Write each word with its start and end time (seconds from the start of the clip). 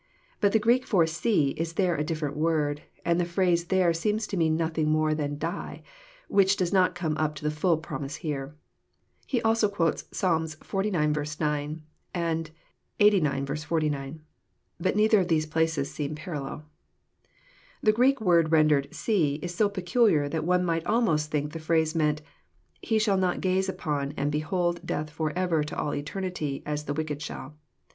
But 0.39 0.51
the 0.51 0.57
Greek 0.57 0.87
for 0.87 1.05
"see" 1.05 1.49
is 1.57 1.73
there 1.73 1.95
a 1.95 2.03
different 2.03 2.35
word, 2.35 2.81
and 3.05 3.19
the 3.19 3.23
phrase 3.23 3.65
there 3.65 3.93
seems 3.93 4.25
to 4.25 4.35
mean 4.35 4.55
nothing 4.57 4.89
more 4.89 5.13
than 5.13 5.37
*' 5.37 5.37
die," 5.37 5.83
which 6.27 6.55
does 6.57 6.73
not 6.73 6.95
come 6.95 7.15
up 7.17 7.35
to 7.35 7.43
the 7.43 7.51
full 7.53 7.77
promise 7.77 8.15
here. 8.15 8.55
He 9.27 9.43
also 9.43 9.69
quotes 9.69 10.05
Psalms 10.11 10.55
xlix. 10.55 10.91
9; 11.39 11.83
Ixxxix. 13.03 13.63
49. 13.63 14.21
But 14.79 14.95
neither 14.95 15.19
of 15.19 15.27
these 15.27 15.45
places 15.45 15.91
seem 15.93 16.15
parallel. 16.15 16.65
The 17.83 17.91
Greek 17.91 18.19
word 18.19 18.51
rendered" 18.51 18.87
see" 19.05 19.35
is 19.43 19.53
so 19.53 19.69
peculiar 19.69 20.27
that 20.27 20.43
one 20.43 20.65
might 20.65 20.83
almost 20.87 21.29
think 21.29 21.51
the 21.51 21.59
phrase 21.59 21.93
meant,'' 21.93 22.23
he 22.81 22.97
shall 22.97 23.17
not 23.17 23.39
gaze 23.39 23.69
upon 23.69 24.13
and 24.17 24.31
behold 24.31 24.83
death 24.83 25.11
forever 25.11 25.63
to 25.63 25.77
all 25.77 25.93
eternity, 25.93 26.63
as 26.65 26.85
the 26.85 26.93
wicked 26.95 27.21
shall." 27.21 27.55